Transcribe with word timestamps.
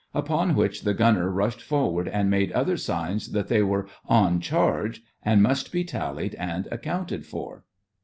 Upon 0.15 0.55
which 0.55 0.81
the 0.81 0.95
gunner 0.95 1.29
rushed 1.29 1.61
forward 1.61 2.07
and 2.07 2.27
made 2.27 2.51
other 2.53 2.75
signs 2.75 3.33
that 3.33 3.49
they 3.49 3.61
were 3.61 3.87
"on 4.07 4.39
charge," 4.39 5.03
and 5.21 5.43
must 5.43 5.71
be 5.71 5.83
tallied 5.83 6.33
and 6.39 6.67
accounted 6.71 7.23
for. 7.23 7.65